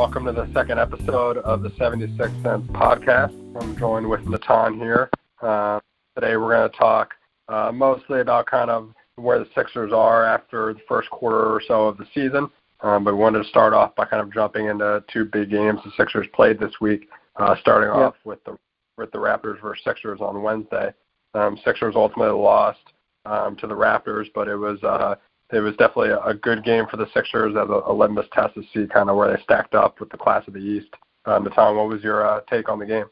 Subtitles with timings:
[0.00, 3.34] welcome to the second episode of the 76th Sense podcast.
[3.60, 5.10] I'm joined with Natan here.
[5.42, 5.78] Uh,
[6.14, 7.10] today we're going to talk
[7.50, 11.86] uh, mostly about kind of where the Sixers are after the first quarter or so
[11.86, 12.48] of the season.
[12.80, 15.80] Um, but we wanted to start off by kind of jumping into two big games
[15.84, 17.06] the Sixers played this week,
[17.36, 18.06] uh, starting yeah.
[18.06, 18.56] off with the
[18.96, 20.94] with the Raptors versus Sixers on Wednesday.
[21.34, 22.80] Um, Sixers ultimately lost
[23.26, 25.16] um, to the Raptors, but it was uh,
[25.52, 28.62] it was definitely a, good game for the Sixers as a, a litmus test to
[28.72, 30.88] see kind of where they stacked up with the class of the East.
[31.26, 33.06] Um, Natan, what was your uh, take on the game?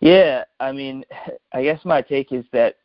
[0.00, 1.04] Yeah, I mean,
[1.52, 2.76] I guess my take is that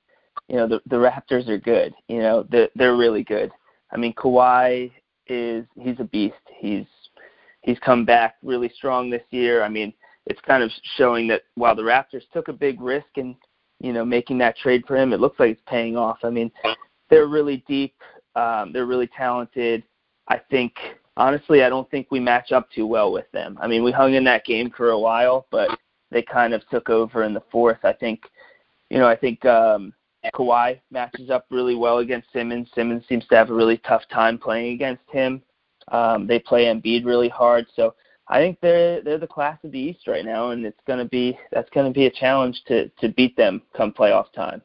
[0.48, 1.94] you know the the Raptors are good.
[2.08, 3.52] You know, they're they're really good.
[3.92, 4.92] I mean, Kawhi
[5.28, 6.36] is he's a beast.
[6.58, 6.86] He's
[7.62, 9.64] he's come back really strong this year.
[9.64, 9.94] I mean,
[10.26, 13.36] it's kind of showing that while the Raptors took a big risk in
[13.80, 16.20] you know making that trade for him, it looks like it's paying off.
[16.24, 16.52] I mean,
[17.10, 17.96] they're really deep.
[18.36, 19.84] Um, they're really talented.
[20.28, 20.74] I think
[21.18, 23.58] honestly, I don't think we match up too well with them.
[23.62, 25.70] I mean, we hung in that game for a while, but
[26.12, 27.80] they kind of took over in the fourth.
[27.84, 28.24] I think,
[28.90, 29.94] you know, I think um,
[30.34, 32.70] Kawhi matches up really well against Simmons.
[32.74, 35.42] Simmons seems to have a really tough time playing against him.
[35.90, 37.96] Um, they play Embiid really hard, so
[38.28, 41.06] I think they're they're the class of the East right now, and it's going to
[41.06, 44.62] be that's going to be a challenge to to beat them come playoff time.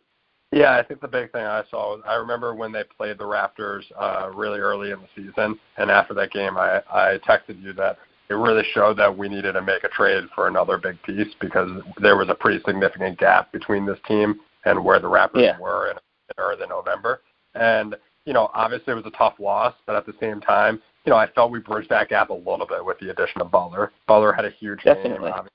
[0.55, 3.25] Yeah, I think the big thing I saw was I remember when they played the
[3.25, 7.73] Raptors uh, really early in the season, and after that game, I I texted you
[7.73, 7.99] that
[8.31, 11.71] it really showed that we needed to make a trade for another big piece because
[12.01, 15.59] there was a pretty significant gap between this team and where the Raptors yeah.
[15.59, 15.97] were in,
[16.39, 17.23] early November.
[17.57, 21.11] And you know, obviously it was a tough loss, but at the same time, you
[21.11, 23.91] know, I felt we bridged that gap a little bit with the addition of Butler.
[24.07, 25.33] Butler had a huge Definitely.
[25.33, 25.49] game.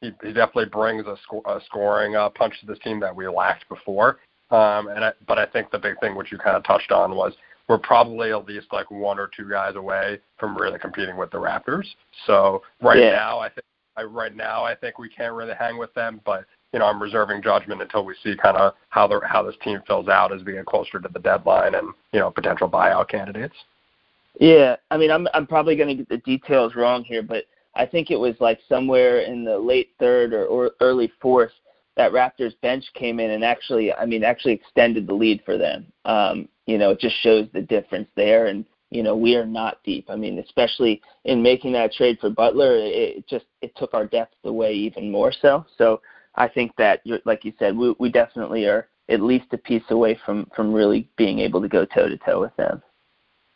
[0.00, 3.28] He, he definitely brings a, sco- a scoring uh, punch to this team that we
[3.28, 4.18] lacked before.
[4.50, 7.14] Um, and I, but I think the big thing which you kind of touched on
[7.14, 7.32] was
[7.68, 11.38] we're probably at least like one or two guys away from really competing with the
[11.38, 11.86] Raptors.
[12.26, 13.12] So right Yeah.
[13.12, 13.64] now, I think
[13.96, 16.20] I, right now I think we can't really hang with them.
[16.24, 19.54] But you know, I'm reserving judgment until we see kind of how the how this
[19.62, 23.08] team fills out as we get closer to the deadline and you know potential buyout
[23.08, 23.54] candidates.
[24.38, 27.44] Yeah, I mean, I'm I'm probably going to get the details wrong here, but
[27.74, 31.52] I think it was like somewhere in the late third or, or early fourth
[32.00, 35.84] that Raptors bench came in and actually, I mean, actually extended the lead for them.
[36.06, 39.84] Um, you know, it just shows the difference there, and you know, we are not
[39.84, 40.06] deep.
[40.08, 44.34] I mean, especially in making that trade for Butler, it, just it took our depth
[44.44, 45.66] away even more so.
[45.76, 46.00] So
[46.36, 49.82] I think that, you're, like you said, we we definitely are at least a piece
[49.90, 52.82] away from from really being able to go toe to toe with them.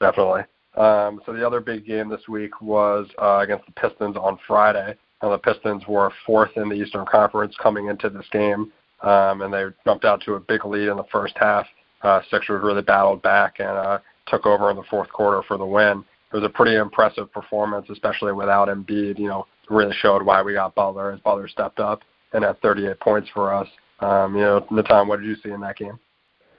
[0.00, 0.42] Definitely.
[0.76, 4.96] Um, so the other big game this week was uh, against the Pistons on Friday.
[5.22, 9.52] And the Pistons were fourth in the Eastern Conference coming into this game, um, and
[9.52, 11.66] they jumped out to a big lead in the first half.
[12.02, 15.64] Uh, Sixers really battled back and uh, took over in the fourth quarter for the
[15.64, 16.04] win.
[16.32, 19.18] It was a pretty impressive performance, especially without Embiid.
[19.18, 22.00] You know, really showed why we got Butler as Butler stepped up
[22.32, 23.68] and had 38 points for us.
[24.00, 25.98] Um, you know, Natan, what did you see in that game?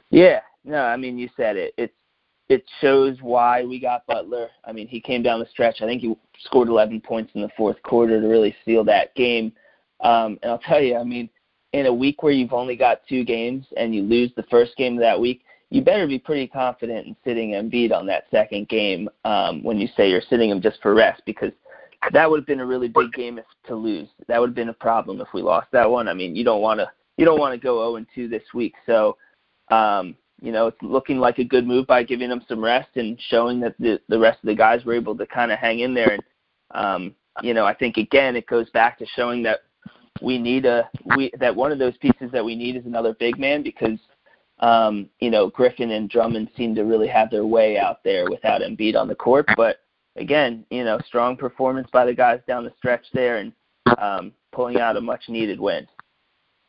[0.10, 1.74] Yeah, no, I mean you said it.
[1.78, 1.94] It's
[2.50, 4.50] it shows why we got Butler.
[4.66, 5.82] I mean, he came down the stretch.
[5.82, 9.52] I think he scored 11 points in the fourth quarter to really seal that game.
[10.02, 11.30] Um, and I'll tell you, I mean,
[11.74, 14.94] in a week where you've only got two games and you lose the first game
[14.94, 15.42] of that week,
[15.72, 19.88] you better be pretty confident in sitting Embiid on that second game um, when you
[19.98, 21.52] say you're sitting him just for rest because
[22.14, 24.08] that would have been a really big game if, to lose.
[24.28, 26.08] That would have been a problem if we lost that one.
[26.08, 28.44] I mean, you don't want to you don't want to go 0 and 2 this
[28.54, 28.74] week.
[28.86, 29.18] So,
[29.72, 33.20] um, you know, it's looking like a good move by giving them some rest and
[33.30, 35.96] showing that the the rest of the guys were able to kind of hang in
[35.96, 36.12] there.
[36.12, 36.24] And
[36.76, 39.62] um, you know, I think again it goes back to showing that
[40.22, 43.40] we need a we that one of those pieces that we need is another big
[43.40, 43.98] man because
[44.60, 48.62] um, you know Griffin and Drummond seem to really have their way out there without
[48.62, 49.48] Embiid on the court.
[49.58, 49.78] But
[50.16, 53.52] again, you know, strong performance by the guys down the stretch there and
[53.98, 55.88] um, pulling out a much needed win.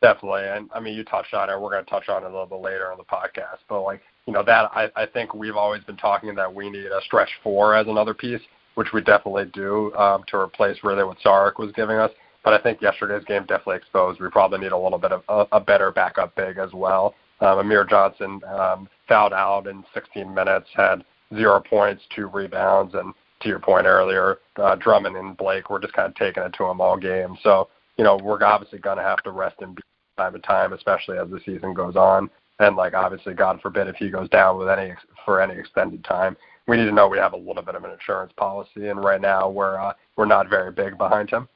[0.01, 1.59] Definitely, and I mean, you touched on it.
[1.59, 4.01] We're going to touch on it a little bit later on the podcast, but like
[4.27, 7.29] you know, that I, I think we've always been talking that we need a stretch
[7.41, 8.41] four as another piece,
[8.75, 12.11] which we definitely do um, to replace really what Saric was giving us.
[12.43, 15.57] But I think yesterday's game definitely exposed we probably need a little bit of a,
[15.57, 17.15] a better backup big as well.
[17.41, 23.13] Um, Amir Johnson um, fouled out in 16 minutes, had zero points, two rebounds, and
[23.41, 26.65] to your point earlier, uh, Drummond and Blake were just kind of taking it to
[26.65, 27.37] him all game.
[27.41, 29.75] So you know, we're obviously going to have to rest him
[30.17, 32.29] time to time, especially as the season goes on.
[32.59, 34.93] And like obviously, God forbid if he goes down with any
[35.25, 36.35] for any extended time,
[36.67, 38.87] we need to know we have a little bit of an insurance policy.
[38.87, 41.47] And right now, we're uh, we're not very big behind him.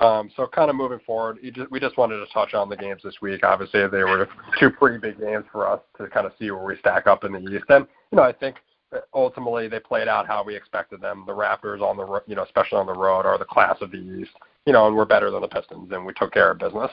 [0.00, 3.02] Um, so kind of moving forward, just, we just wanted to touch on the games
[3.02, 3.44] this week.
[3.44, 4.28] Obviously, they were
[4.58, 7.32] two pretty big games for us to kind of see where we stack up in
[7.32, 7.64] the East.
[7.68, 8.56] And you know, I think
[9.14, 11.24] ultimately they played out how we expected them.
[11.26, 13.98] The Raptors on the you know especially on the road are the class of the
[13.98, 14.32] East,
[14.66, 16.90] you know, and we're better than the Pistons, and we took care of business.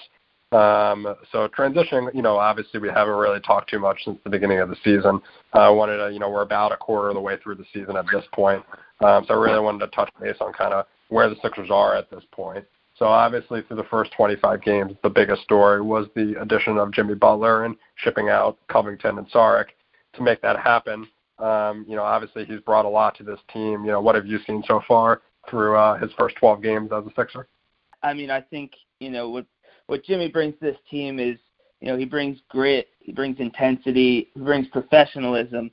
[0.52, 4.60] Um, so transitioning, you know, obviously we haven't really talked too much since the beginning
[4.60, 5.22] of the season.
[5.54, 7.66] I uh, wanted to, you know, we're about a quarter of the way through the
[7.72, 8.64] season at this point.
[9.02, 11.96] Um, so I really wanted to touch base on kind of where the Sixers are
[11.96, 12.66] at this point.
[12.98, 17.16] So obviously through the first 25 games, the biggest story was the addition of Jimmy
[17.16, 19.68] Butler and shipping out Covington and Saric
[20.14, 21.08] to make that happen.
[21.38, 23.86] Um, you know, obviously he's brought a lot to this team.
[23.86, 27.06] You know, what have you seen so far through uh, his first 12 games as
[27.06, 27.48] a Sixer?
[28.04, 29.46] I mean, I think you know what
[29.90, 31.38] what Jimmy brings to this team is
[31.82, 35.72] you know he brings grit, he brings intensity, he brings professionalism,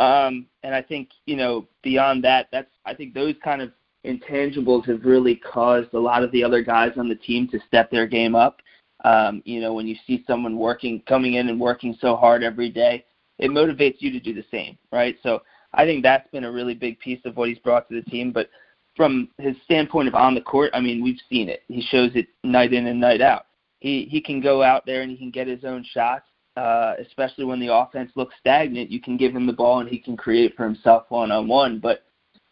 [0.00, 3.70] um, and I think you know beyond that, that's I think those kind of
[4.04, 7.88] intangibles have really caused a lot of the other guys on the team to step
[7.90, 8.60] their game up.
[9.04, 12.68] Um, you know, when you see someone working, coming in and working so hard every
[12.68, 13.04] day,
[13.38, 15.16] it motivates you to do the same, right?
[15.22, 15.42] So
[15.72, 18.32] I think that's been a really big piece of what he's brought to the team.
[18.32, 18.50] But
[18.96, 21.62] from his standpoint of on the court, I mean, we've seen it.
[21.68, 23.46] He shows it night in and night out.
[23.82, 26.26] He he can go out there and he can get his own shots,
[26.56, 28.92] uh, especially when the offense looks stagnant.
[28.92, 31.80] You can give him the ball and he can create for himself one on one.
[31.80, 32.04] But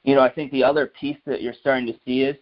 [0.02, 2.34] you know, I think the other piece that you're starting to see is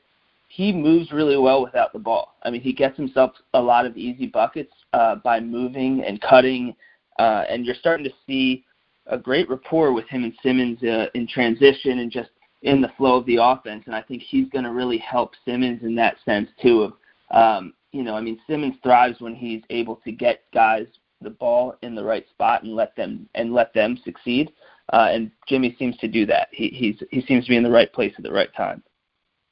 [0.49, 2.37] he moves really well without the ball.
[2.45, 6.75] I mean, he gets himself a lot of easy buckets uh, by moving and cutting,
[7.19, 8.65] uh, and you're starting to see
[9.09, 12.31] a great rapport with him and Simmons uh, in transition and just
[12.63, 13.83] in the flow of the offense.
[13.85, 16.85] And I think he's going to really help Simmons in that sense too.
[16.85, 16.93] Of
[17.31, 20.87] um, you know, I mean, Simmons thrives when he's able to get guys
[21.21, 24.53] the ball in the right spot and let them and let them succeed.
[24.93, 26.47] Uh, and Jimmy seems to do that.
[26.53, 28.85] He he's he seems to be in the right place at the right time.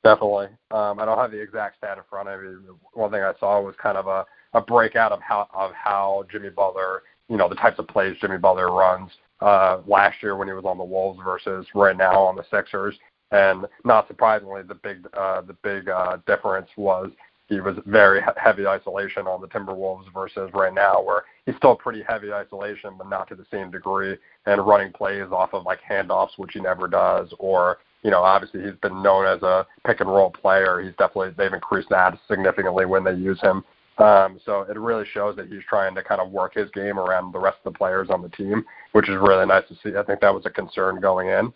[0.04, 0.46] Definitely.
[0.70, 2.50] Um, I don't have the exact stat in front of me.
[2.92, 4.24] One thing I saw was kind of a,
[4.56, 8.38] a breakout of how of how Jimmy Butler, you know, the types of plays Jimmy
[8.38, 9.10] Butler runs
[9.40, 12.96] uh, last year when he was on the Wolves versus right now on the Sixers.
[13.32, 17.10] And not surprisingly, the big uh, the big uh, difference was
[17.48, 22.02] he was very heavy isolation on the Timberwolves versus right now, where he's still pretty
[22.02, 24.16] heavy isolation, but not to the same degree,
[24.46, 28.62] and running plays off of like handoffs, which he never does, or you know, obviously
[28.62, 30.80] he's been known as a pick and roll player.
[30.80, 33.64] He's definitely they've increased that significantly when they use him.
[33.98, 37.32] Um, so it really shows that he's trying to kind of work his game around
[37.32, 39.96] the rest of the players on the team, which is really nice to see.
[39.96, 41.52] I think that was a concern going in.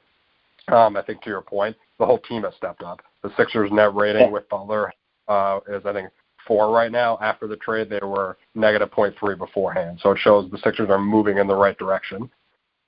[0.75, 3.01] Um, I think to your point, the whole team has stepped up.
[3.23, 4.93] The Sixers net rating with Butler
[5.29, 6.11] uh, is I think
[6.47, 7.19] four right now.
[7.21, 10.01] After the trade, they were negative point 0.3 beforehand.
[10.03, 12.31] So it shows the Sixers are moving in the right direction.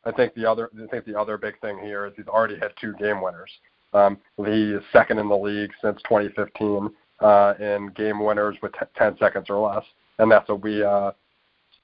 [0.04, 2.72] I think the other I think the other big thing here is he's already had
[2.80, 3.50] two game winners.
[3.92, 6.90] Um, he is second in the league since 2015
[7.20, 9.84] uh, in game winners with t- 10 seconds or less,
[10.18, 11.12] and that's what we uh,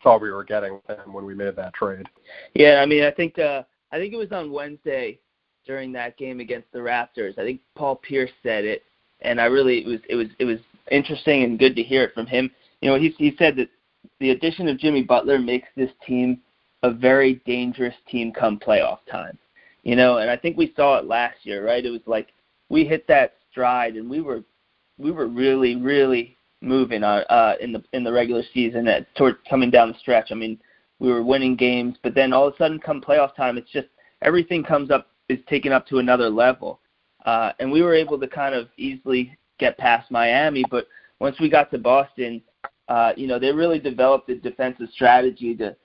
[0.02, 2.06] thought we were getting when we made that trade.
[2.54, 3.62] Yeah, I mean, I think uh,
[3.92, 5.20] I think it was on Wednesday
[5.66, 7.38] during that game against the Raptors.
[7.38, 8.84] I think Paul Pierce said it
[9.20, 10.58] and I really it was it was it was
[10.90, 12.50] interesting and good to hear it from him.
[12.80, 13.68] You know, he he said that
[14.20, 16.40] the addition of Jimmy Butler makes this team
[16.82, 19.38] a very dangerous team come playoff time.
[19.82, 21.84] You know, and I think we saw it last year, right?
[21.84, 22.28] It was like
[22.68, 24.42] we hit that stride and we were
[24.98, 29.36] we were really really moving on uh in the in the regular season at toward
[29.48, 30.28] coming down the stretch.
[30.30, 30.58] I mean,
[30.98, 33.88] we were winning games, but then all of a sudden come playoff time, it's just
[34.22, 36.80] everything comes up is taken up to another level.
[37.28, 40.86] Uh, and we were able to kind of easily get past Miami, but
[41.20, 42.40] once we got to Boston,
[42.88, 45.76] uh, you know, they really developed a defensive strategy to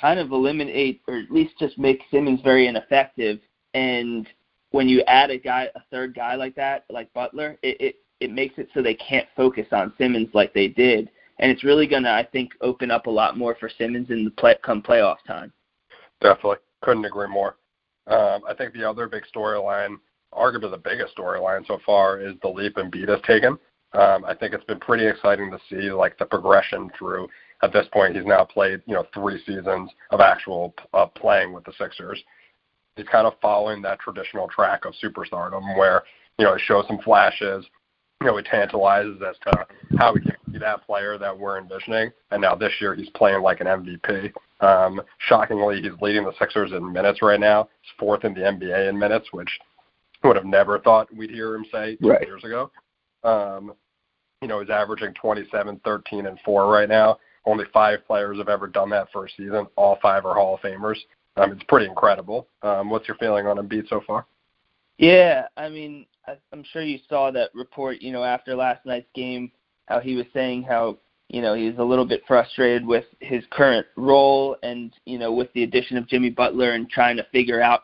[0.00, 3.40] kind of eliminate or at least just make Simmons very ineffective.
[3.74, 4.28] And
[4.70, 8.30] when you add a guy, a third guy like that, like Butler, it, it, it
[8.30, 11.10] makes it so they can't focus on Simmons like they did.
[11.40, 14.24] And it's really going to, I think, open up a lot more for Simmons in
[14.24, 15.52] the play, come playoff time.
[16.20, 16.58] Definitely.
[16.82, 17.56] Couldn't agree more.
[18.06, 19.96] Um, I think the other big storyline
[20.36, 23.58] arguably the biggest storyline so far is the leap Embiid has taken.
[23.92, 27.28] Um, I think it's been pretty exciting to see like the progression through.
[27.62, 31.64] At this point, he's now played you know three seasons of actual uh, playing with
[31.64, 32.22] the Sixers.
[32.96, 36.02] He's kind of following that traditional track of superstardom, where
[36.38, 37.64] you know it shows some flashes.
[38.20, 39.66] You know, it tantalizes as to
[39.98, 42.10] how he can be that player that we're envisioning.
[42.30, 44.32] And now this year, he's playing like an MVP.
[44.60, 47.68] Um, shockingly, he's leading the Sixers in minutes right now.
[47.82, 49.50] He's fourth in the NBA in minutes, which
[50.24, 52.26] would have never thought we'd hear him say two right.
[52.26, 52.70] years ago.
[53.24, 53.74] Um,
[54.42, 57.18] you know, he's averaging 27, 13, and 4 right now.
[57.44, 59.66] Only five players have ever done that for a season.
[59.76, 60.96] All five are Hall of Famers.
[61.36, 62.48] Um, it's pretty incredible.
[62.62, 64.26] Um, what's your feeling on Embiid so far?
[64.98, 69.08] Yeah, I mean, I, I'm sure you saw that report, you know, after last night's
[69.14, 69.52] game,
[69.86, 73.86] how he was saying how, you know, he's a little bit frustrated with his current
[73.96, 77.82] role and, you know, with the addition of Jimmy Butler and trying to figure out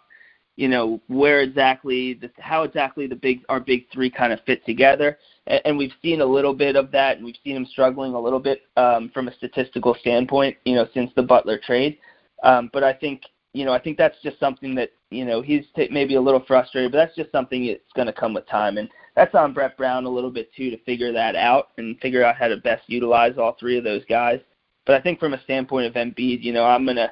[0.57, 4.65] you know where exactly the, how exactly the big our big three kind of fit
[4.67, 5.19] together.
[5.47, 8.21] And, and we've seen a little bit of that and we've seen him struggling a
[8.21, 11.99] little bit um, from a statistical standpoint you know since the Butler trade.
[12.43, 13.23] Um, but I think
[13.55, 16.45] you know I think that's just something that you know he's t- maybe a little
[16.47, 18.77] frustrated but that's just something that's going to come with time.
[18.77, 22.25] And that's on Brett Brown a little bit too to figure that out and figure
[22.25, 24.41] out how to best utilize all three of those guys.
[24.85, 27.11] But I think from a standpoint of Embiid you know I'm going to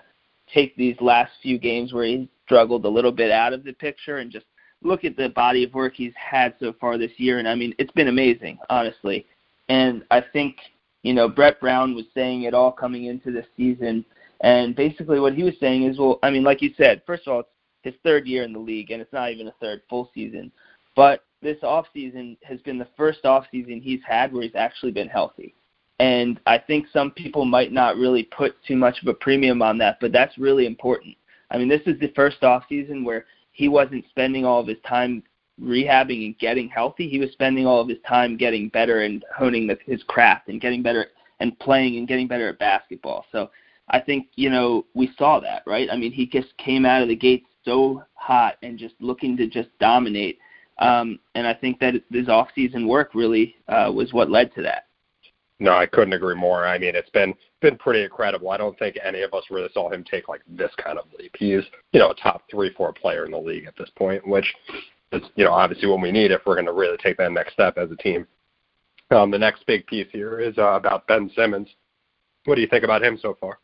[0.53, 4.19] take these last few games where he's struggled a little bit out of the picture
[4.19, 4.47] and just
[4.83, 7.39] look at the body of work he's had so far this year.
[7.39, 9.27] And I mean, it's been amazing, honestly.
[9.69, 10.57] And I think,
[11.03, 14.05] you know, Brett Brown was saying it all coming into this season.
[14.41, 17.33] And basically what he was saying is, well, I mean, like you said, first of
[17.33, 17.49] all, it's
[17.83, 20.51] his third year in the league, and it's not even a third full season.
[20.97, 24.93] But this off season has been the first off season he's had where he's actually
[24.93, 25.55] been healthy.
[26.01, 29.77] And I think some people might not really put too much of a premium on
[29.79, 31.15] that, but that's really important.
[31.51, 34.79] I mean, this is the first off season where he wasn't spending all of his
[34.89, 35.23] time
[35.63, 37.07] rehabbing and getting healthy.
[37.07, 40.59] He was spending all of his time getting better and honing the, his craft and
[40.59, 43.27] getting better and playing and getting better at basketball.
[43.31, 43.51] So
[43.91, 45.91] I think you know we saw that, right?
[45.93, 49.47] I mean, he just came out of the gate so hot and just looking to
[49.47, 50.39] just dominate.
[50.79, 54.87] Um, and I think that his off-season work really uh, was what led to that.
[55.61, 56.67] No, I couldn't agree more.
[56.67, 58.51] I mean, it's been been pretty incredible.
[58.51, 61.37] I don't think any of us really saw him take like this kind of leap.
[61.39, 61.63] He's,
[61.93, 64.55] you know, a top three, four player in the league at this point, which
[65.13, 67.53] is, you know, obviously what we need if we're going to really take that next
[67.53, 68.27] step as a team.
[69.11, 71.69] Um, the next big piece here is uh, about Ben Simmons.
[72.47, 73.59] What do you think about him so far?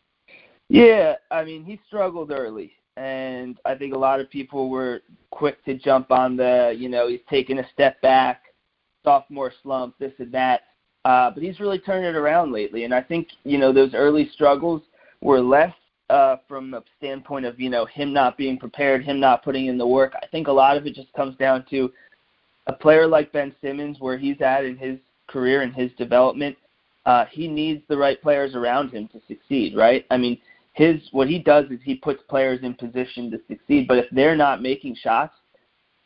[0.69, 5.01] Yeah, I mean, he struggled early, and I think a lot of people were
[5.31, 8.43] quick to jump on the, you know, he's taking a step back,
[9.03, 10.63] sophomore slump, this and that
[11.07, 14.29] uh, but he's really turned it around lately, and I think you know those early
[14.35, 14.83] struggles
[15.21, 15.73] were less
[16.11, 19.79] uh, from a standpoint of you know him not being prepared, him not putting in
[19.79, 20.15] the work.
[20.21, 21.93] I think a lot of it just comes down to
[22.67, 24.99] a player like Ben Simmons, where he's at in his
[25.29, 26.57] career and his development.
[27.05, 30.05] Uh, he needs the right players around him to succeed, right?
[30.11, 30.41] I mean,
[30.73, 33.87] his what he does is he puts players in position to succeed.
[33.87, 35.35] But if they're not making shots,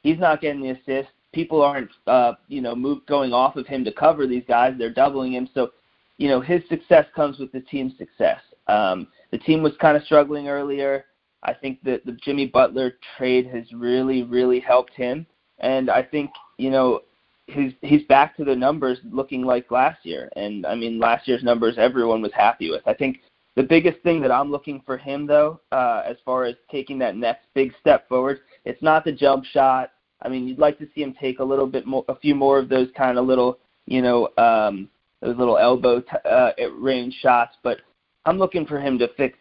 [0.02, 3.84] he's not getting the assist people aren't uh, you know move, going off of him
[3.84, 4.74] to cover these guys.
[4.78, 5.48] They're doubling him.
[5.54, 5.70] So,
[6.18, 8.40] you know, his success comes with the team's success.
[8.68, 11.06] Um, the team was kind of struggling earlier.
[11.42, 15.26] I think that the Jimmy Butler trade has really, really helped him.
[15.58, 17.00] And I think, you know,
[17.46, 20.30] he's he's back to the numbers looking like last year.
[20.36, 22.82] And I mean last year's numbers everyone was happy with.
[22.86, 23.20] I think
[23.56, 27.16] the biggest thing that I'm looking for him though, uh, as far as taking that
[27.16, 29.90] next big step forward, it's not the jump shot.
[30.22, 32.58] I mean, you'd like to see him take a little bit more, a few more
[32.58, 34.88] of those kind of little, you know, um,
[35.20, 37.56] those little elbow t- uh, range shots.
[37.62, 37.78] But
[38.26, 39.38] I'm looking for him to fix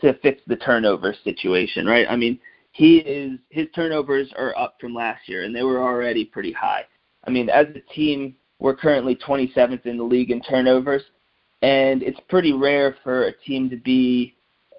[0.00, 2.06] to fix the turnover situation, right?
[2.08, 2.38] I mean,
[2.72, 6.84] he is his turnovers are up from last year, and they were already pretty high.
[7.24, 11.02] I mean, as a team, we're currently 27th in the league in turnovers,
[11.60, 14.34] and it's pretty rare for a team to be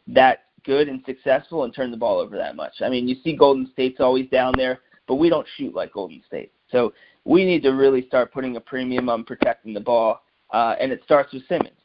[0.08, 2.74] that good and successful and turn the ball over that much.
[2.82, 6.22] I mean, you see Golden State's always down there but we don't shoot like Golden
[6.28, 6.52] State.
[6.72, 6.94] So
[7.26, 11.02] we need to really start putting a premium on protecting the ball, uh, and it
[11.04, 11.78] starts with Simmons.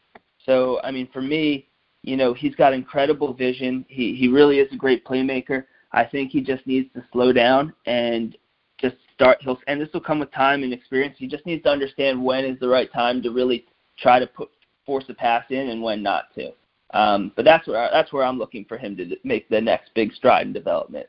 [0.44, 1.68] So I mean, for me,
[2.02, 3.84] you know, he's got incredible vision.
[3.88, 5.64] He he really is a great playmaker.
[5.92, 8.36] I think he just needs to slow down and
[8.78, 9.38] just start.
[9.40, 11.16] He'll and this will come with time and experience.
[11.18, 13.66] He just needs to understand when is the right time to really
[13.98, 14.50] try to put
[14.86, 16.50] force a pass in and when not to.
[16.94, 20.12] Um, but that's where that's where I'm looking for him to make the next big
[20.14, 21.06] stride in development.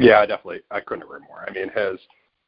[0.00, 0.60] Yeah, I definitely.
[0.70, 1.44] I couldn't agree more.
[1.48, 2.00] I mean, his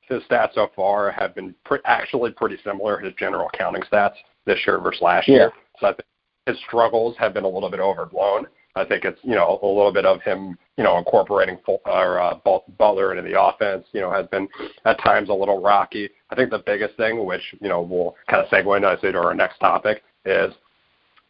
[0.08, 2.98] his stats so far have been pre- actually pretty similar.
[2.98, 4.14] His general counting stats
[4.46, 5.34] this year versus last yeah.
[5.34, 5.52] year.
[5.80, 6.06] So I think
[6.46, 8.46] his struggles have been a little bit overblown.
[8.74, 12.20] I think it's you know a little bit of him you know incorporating Fultz, or
[12.20, 12.38] uh,
[12.78, 13.86] Butler into the offense.
[13.92, 14.48] You know has been
[14.84, 16.08] at times a little rocky.
[16.30, 19.34] I think the biggest thing, which you know will kind of segue nicely to our
[19.34, 20.52] next topic, is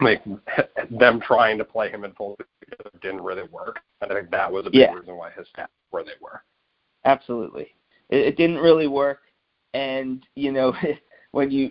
[0.01, 0.23] like
[0.91, 2.37] them trying to play him in full
[3.03, 3.81] didn't really work.
[4.01, 4.93] And I think that was a big yeah.
[4.93, 6.43] reason why his stats where they were.
[7.05, 7.75] Absolutely,
[8.11, 9.21] it, it didn't really work,
[9.75, 10.75] and you know
[11.33, 11.71] when you,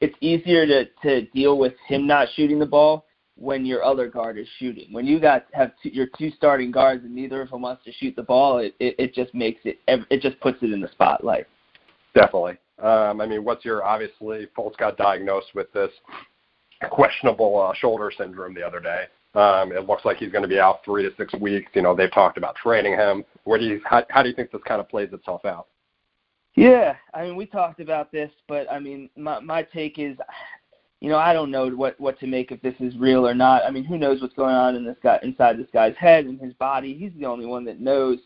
[0.00, 4.38] it's easier to to deal with him not shooting the ball when your other guard
[4.38, 4.92] is shooting.
[4.92, 7.92] When you got have two, your two starting guards and neither of them wants to
[7.92, 10.88] shoot the ball, it it, it just makes it it just puts it in the
[10.88, 11.46] spotlight.
[12.14, 12.58] Definitely.
[12.78, 15.90] Um, I mean, what's your obviously Fultz got diagnosed with this
[16.90, 19.04] questionable uh, shoulder syndrome the other day.
[19.34, 21.70] Um, it looks like he's going to be out three to six weeks.
[21.74, 23.24] You know, they've talked about training him.
[23.44, 25.68] Where do you how, how do you think this kind of plays itself out?
[26.54, 30.18] Yeah, I mean, we talked about this, but I mean, my my take is,
[31.00, 33.64] you know, I don't know what what to make if this is real or not.
[33.64, 36.38] I mean, who knows what's going on in this guy inside this guy's head and
[36.38, 36.94] his body?
[36.94, 38.18] He's the only one that knows.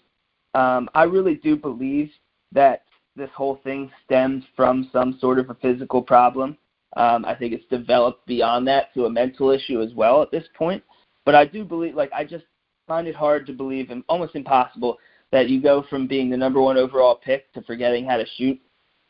[0.55, 2.11] Um, I really do believe
[2.53, 2.83] that
[3.15, 6.57] this whole thing stems from some sort of a physical problem.
[6.97, 10.47] Um, I think it's developed beyond that to a mental issue as well at this
[10.57, 10.83] point.
[11.27, 12.45] But I do believe, like, I just
[12.87, 14.97] find it hard to believe and almost impossible
[15.33, 18.59] that you go from being the number one overall pick to forgetting how to shoot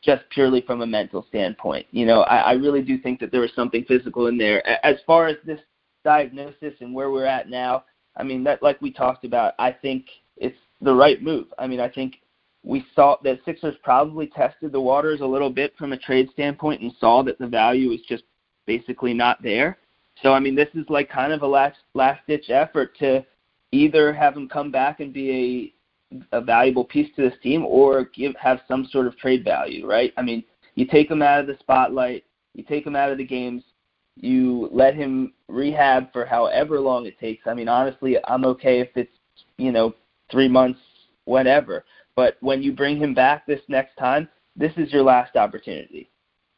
[0.03, 1.85] just purely from a mental standpoint.
[1.91, 4.67] You know, I, I really do think that there was something physical in there.
[4.85, 5.59] As far as this
[6.03, 7.83] diagnosis and where we're at now,
[8.15, 10.05] I mean, that like we talked about, I think
[10.37, 11.47] it's the right move.
[11.59, 12.15] I mean, I think
[12.63, 16.81] we saw that Sixers probably tested the waters a little bit from a trade standpoint
[16.81, 18.23] and saw that the value was just
[18.65, 19.77] basically not there.
[20.21, 23.25] So I mean, this is like kind of a last last ditch effort to
[23.71, 25.73] either have him come back and be a
[26.31, 30.13] a valuable piece to this team or give have some sort of trade value, right?
[30.17, 30.43] I mean,
[30.75, 33.63] you take him out of the spotlight, you take him out of the games,
[34.15, 37.45] you let him rehab for however long it takes.
[37.45, 39.11] I mean, honestly, I'm okay if it's,
[39.57, 39.93] you know,
[40.31, 40.79] 3 months,
[41.25, 41.85] whatever.
[42.15, 46.09] But when you bring him back this next time, this is your last opportunity.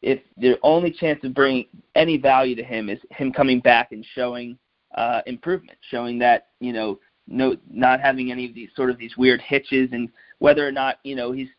[0.01, 1.65] If the only chance of bringing
[1.95, 4.57] any value to him is him coming back and showing
[4.95, 9.17] uh, improvement, showing that you know no not having any of these sort of these
[9.17, 11.49] weird hitches and whether or not you know he's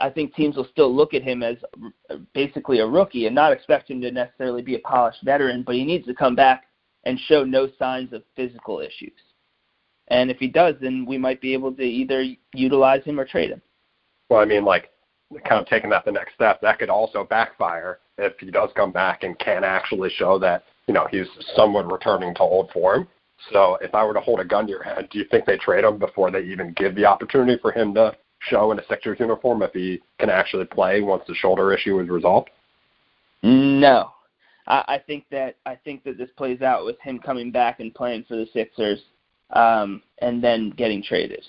[0.00, 1.56] I think teams will still look at him as
[2.34, 5.84] basically a rookie and not expect him to necessarily be a polished veteran, but he
[5.84, 6.64] needs to come back
[7.04, 9.12] and show no signs of physical issues.
[10.08, 13.50] And if he does, then we might be able to either utilize him or trade
[13.50, 13.62] him.
[14.28, 14.90] Well, I mean, like,
[15.44, 18.92] kind of taking that the next step, that could also backfire if he does come
[18.92, 23.08] back and can actually show that, you know, he's somewhat returning to old form.
[23.52, 25.58] So if I were to hold a gun to your head, do you think they
[25.58, 29.20] trade him before they even give the opportunity for him to show in a Sixers
[29.20, 32.50] uniform if he can actually play once the shoulder issue is resolved?
[33.42, 34.12] No.
[34.66, 37.94] I, I think that I think that this plays out with him coming back and
[37.94, 39.00] playing for the Sixers
[39.50, 41.44] um, and then getting traded.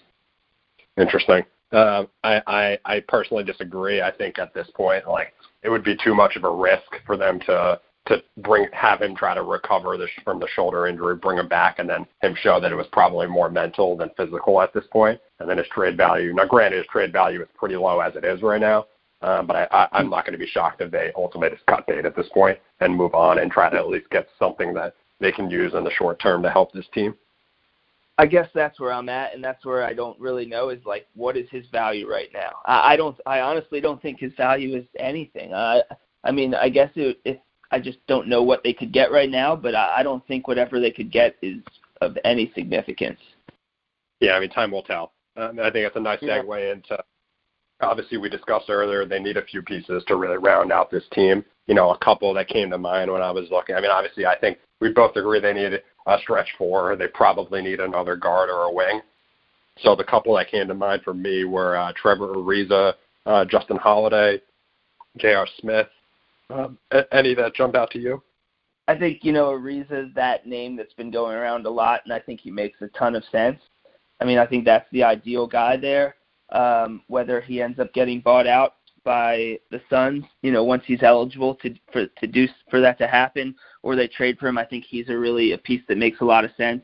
[0.98, 1.43] Interesting.
[1.71, 4.01] Uh, I, I I personally disagree.
[4.01, 7.17] I think at this point, like it would be too much of a risk for
[7.17, 11.38] them to to bring have him try to recover this from the shoulder injury, bring
[11.38, 14.73] him back, and then him show that it was probably more mental than physical at
[14.73, 15.19] this point.
[15.39, 16.34] And then his trade value.
[16.34, 18.86] Now, granted, his trade value is pretty low as it is right now.
[19.21, 21.86] Um, but I, I, I'm not going to be shocked if they ultimate his cut
[21.88, 24.93] date at this point and move on and try to at least get something that
[25.19, 27.15] they can use in the short term to help this team.
[28.19, 31.08] I guess that's where I'm at, and that's where I don't really know is like
[31.13, 32.51] what is his value right now.
[32.65, 35.53] I, I don't, I honestly don't think his value is anything.
[35.53, 35.82] I,
[36.23, 37.38] I mean, I guess it, if
[37.71, 40.47] I just don't know what they could get right now, but I, I don't think
[40.47, 41.58] whatever they could get is
[42.01, 43.19] of any significance.
[44.19, 45.13] Yeah, I mean, time will tell.
[45.36, 46.97] Um, I think it's a nice segue into.
[47.82, 51.45] Obviously, we discussed earlier they need a few pieces to really round out this team.
[51.67, 53.75] You know, a couple that came to mind when I was looking.
[53.75, 56.96] I mean, obviously, I think we both agree they need a stretch four.
[56.96, 59.02] They probably need another guard or a wing.
[59.82, 62.93] So the couple that came to mind for me were uh, Trevor Ariza,
[63.26, 64.41] uh, Justin Holiday,
[65.17, 65.48] J.R.
[65.60, 65.88] Smith.
[66.50, 66.78] Um,
[67.12, 68.24] any that jumped out to you?
[68.88, 72.13] I think you know Ariza is that name that's been going around a lot, and
[72.13, 73.60] I think he makes a ton of sense.
[74.22, 76.15] I mean, I think that's the ideal guy there.
[76.50, 81.03] Um, whether he ends up getting bought out by the Suns, you know, once he's
[81.03, 84.65] eligible to for to do for that to happen, or they trade for him, I
[84.65, 86.83] think he's a really a piece that makes a lot of sense.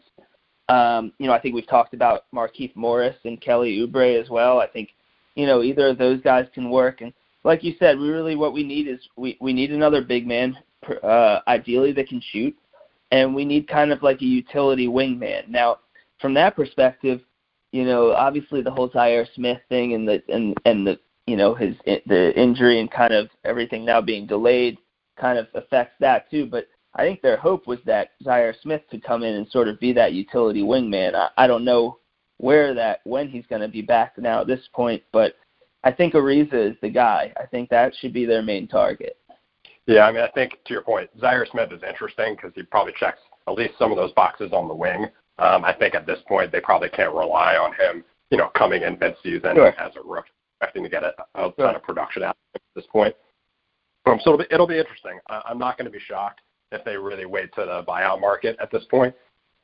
[0.70, 4.60] Um, you know, I think we've talked about Markieff Morris and Kelly Oubre as well.
[4.60, 4.90] I think,
[5.36, 7.02] you know, either of those guys can work.
[7.02, 10.26] And like you said, we really what we need is we we need another big
[10.26, 10.58] man,
[11.04, 12.56] uh, ideally that can shoot,
[13.12, 15.48] and we need kind of like a utility wingman.
[15.50, 15.80] Now,
[16.22, 17.22] from that perspective,
[17.74, 21.54] you know, obviously the whole Zhaire Smith thing and the and and the you know
[21.54, 24.78] his the injury and kind of everything now being delayed
[25.20, 26.46] kind of affects that too.
[26.46, 29.80] But I think their hope was that Zhaire Smith could come in and sort of
[29.80, 31.16] be that utility wingman.
[31.16, 32.00] I, I don't know
[32.38, 35.36] where that when he's going to be back now at this point, but
[35.84, 37.34] I think Ariza is the guy.
[37.38, 39.18] I think that should be their main target.
[39.86, 42.94] Yeah, I mean, I think to your point, Zhaire Smith is interesting because he probably
[42.98, 45.08] checks at least some of those boxes on the wing.
[45.40, 48.84] Um, I think at this point they probably can't rely on him, you know, coming
[48.84, 49.80] in mid-season sure.
[49.80, 50.30] as a rookie,
[50.64, 51.70] expecting to get a, a sure.
[51.70, 52.36] of production at
[52.76, 53.16] this point.
[54.06, 55.20] Um, so it'll be, it'll be interesting.
[55.30, 58.58] I, I'm not going to be shocked if they really wait to the buyout market
[58.62, 59.14] at this point.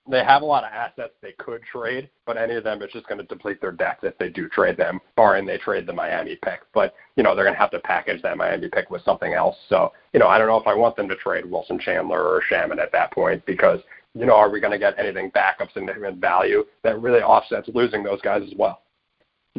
[0.09, 3.07] They have a lot of assets they could trade, but any of them is just
[3.07, 6.38] going to deplete their depth if they do trade them, barring they trade the Miami
[6.43, 6.62] pick.
[6.73, 9.55] But, you know, they're going to have to package that Miami pick with something else.
[9.67, 12.41] So, you know, I don't know if I want them to trade Wilson Chandler or
[12.49, 13.81] Shamet at that point because,
[14.15, 17.69] you know, are we going to get anything back of significant value that really offsets
[17.73, 18.81] losing those guys as well?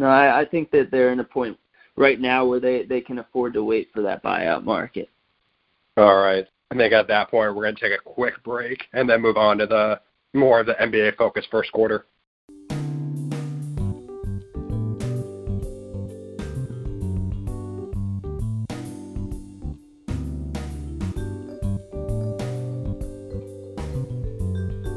[0.01, 1.59] No, I, I think that they're in a point
[1.95, 5.11] right now where they, they can afford to wait for that buyout market.
[5.99, 6.47] All right.
[6.71, 9.37] I think at that point, we're going to take a quick break and then move
[9.37, 10.01] on to the
[10.33, 12.07] more of the NBA focus first quarter.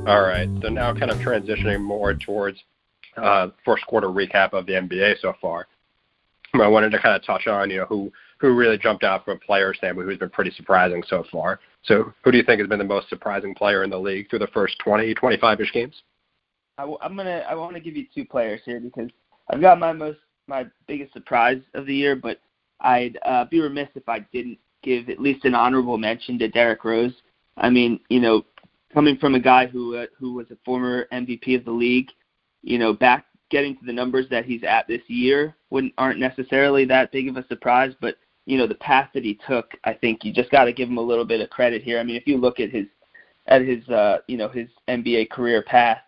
[0.08, 0.48] All right.
[0.62, 2.58] So now kind of transitioning more towards
[3.18, 5.68] uh, first quarter recap of the NBA so far.
[6.54, 9.38] I wanted to kind of touch on, you know, who who really jumped out from
[9.38, 11.60] a player standpoint, who's been pretty surprising so far.
[11.84, 14.40] So, who do you think has been the most surprising player in the league through
[14.40, 15.96] the first 20, 25-ish games?
[16.78, 19.10] I, am gonna I want to give you two players here because
[19.50, 22.40] I've got my most my biggest surprise of the year, but
[22.82, 26.84] I'd uh, be remiss if I didn't give at least an honorable mention to Derrick
[26.84, 27.14] Rose.
[27.58, 28.44] I mean, you know,
[28.94, 32.10] coming from a guy who uh, who was a former MVP of the league,
[32.64, 36.86] you know, back getting to the numbers that he's at this year wouldn't aren't necessarily
[36.86, 40.26] that big of a surprise, but you know, the path that he took, I think
[40.26, 42.00] you just got to give him a little bit of credit here.
[42.00, 42.88] I mean, if you look at his
[43.48, 46.00] at his uh, you know, his NBA career path,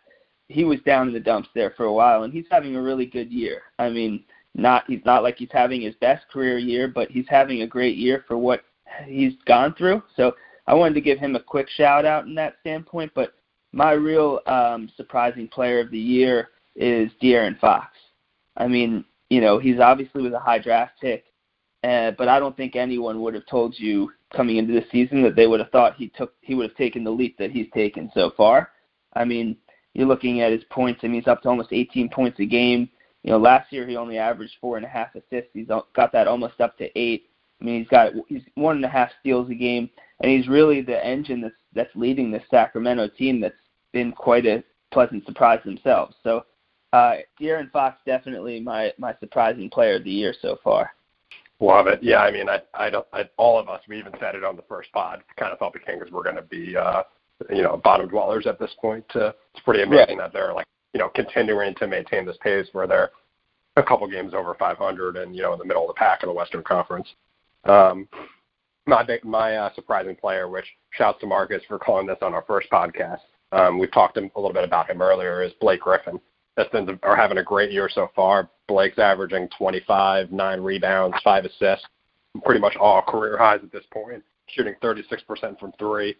[0.47, 3.05] he was down in the dumps there for a while and he's having a really
[3.05, 3.63] good year.
[3.77, 4.23] I mean,
[4.55, 7.97] not he's not like he's having his best career year, but he's having a great
[7.97, 8.63] year for what
[9.05, 10.01] he's gone through.
[10.15, 10.35] So
[10.67, 13.11] I wanted to give him a quick shout out in that standpoint.
[13.13, 13.33] But
[13.75, 17.87] my real um, surprising player of the year is De'Aaron Fox.
[18.55, 21.25] I mean, you know, he's obviously was a high draft pick,
[21.83, 25.35] uh, but I don't think anyone would have told you coming into the season that
[25.35, 28.09] they would have thought he took he would have taken the leap that he's taken
[28.13, 28.69] so far.
[29.13, 29.57] I mean,
[29.93, 31.01] you're looking at his points.
[31.03, 32.89] I mean, he's up to almost 18 points a game.
[33.23, 35.51] You know, last year he only averaged four and a half assists.
[35.51, 37.29] He's got that almost up to eight.
[37.59, 39.89] I mean, he's got he's one and a half steals a game,
[40.21, 43.41] and he's really the engine that's that's leading the Sacramento team.
[43.41, 43.55] That's
[43.95, 46.15] been quite a pleasant surprise themselves.
[46.23, 46.45] So,
[46.93, 50.91] uh, De'Aaron Fox definitely my my surprising player of the year so far.
[51.59, 52.03] Love it.
[52.03, 54.57] Yeah, I mean, I, I don't, I, all of us, we even said it on
[54.57, 55.23] the first pod.
[55.37, 57.03] Kind of thought the Kings were going to be, uh,
[57.49, 59.05] you know, bottom dwellers at this point.
[59.15, 60.31] Uh, it's pretty amazing right.
[60.31, 63.11] that they're like you know, continuing to maintain this pace where they're
[63.75, 66.29] a couple games over 500 and, you know, in the middle of the pack in
[66.29, 67.05] the Western Conference.
[67.65, 68.07] Um,
[68.87, 72.69] my my uh, surprising player, which shouts to Marcus for calling this on our first
[72.71, 73.19] podcast.
[73.55, 75.41] Um, we've talked a little bit about him earlier.
[75.41, 76.19] Is Blake Griffin?
[76.57, 78.49] Pistons are having a great year so far.
[78.67, 81.85] Blake's averaging 25, nine rebounds, five assists,
[82.43, 84.23] pretty much all career highs at this point.
[84.47, 86.15] Shooting 36% from three.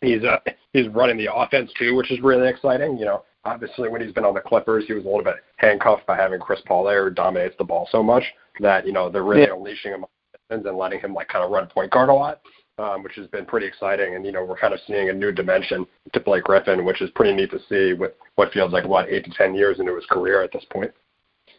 [0.00, 0.38] He's uh,
[0.72, 2.96] he's running the offense too, which is really exciting.
[2.96, 6.06] You know, obviously when he's been on the Clippers, he was a little bit handcuffed
[6.06, 8.22] by having Chris Paul there, who dominates the ball so much
[8.60, 9.54] that you know they're really yeah.
[9.54, 10.04] unleashing him
[10.50, 12.40] and letting him like kind of run point guard a lot,
[12.78, 14.14] um, which has been pretty exciting.
[14.14, 17.10] And you know we're kind of seeing a new dimension to Blake Griffin, which is
[17.14, 20.06] pretty neat to see with what feels like what eight to ten years into his
[20.06, 20.92] career at this point.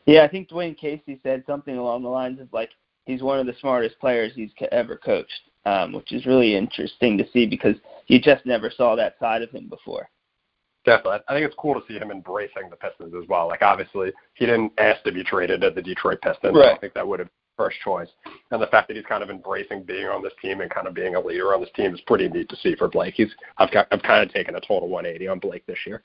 [0.05, 2.71] Yeah, I think Dwane Casey said something along the lines of like
[3.05, 7.25] he's one of the smartest players he's ever coached, um, which is really interesting to
[7.31, 7.75] see because
[8.07, 10.09] you just never saw that side of him before.
[10.85, 11.19] Definitely.
[11.27, 13.47] I think it's cool to see him embracing the Pistons as well.
[13.47, 16.55] Like obviously he didn't ask to be traded to the Detroit Pistons.
[16.55, 16.73] Right.
[16.73, 17.29] I think that would have
[17.59, 18.07] first choice.
[18.51, 20.93] And the fact that he's kind of embracing being on this team and kind of
[20.93, 23.15] being a leader on this team is pretty neat to see for Blake.
[23.17, 26.03] He's I've got I've kind of taken a total 180 on Blake this year.